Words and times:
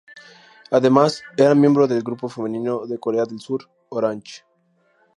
Además 0.71 1.21
era 1.37 1.53
miembro 1.53 1.87
del 1.87 2.01
grupo 2.01 2.27
femenino 2.27 2.87
de 2.87 2.97
Corea 2.97 3.25
del 3.25 3.39
Sur, 3.39 3.69
"Orange". 3.89 4.41